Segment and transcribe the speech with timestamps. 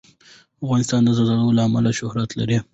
[0.63, 2.57] افغانستان د زردالو له امله شهرت لري.